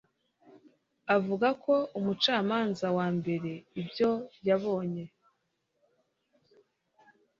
[1.15, 3.51] Avuga ko umucamanza wa mbere
[3.81, 4.11] ibyo
[4.47, 5.05] yabonye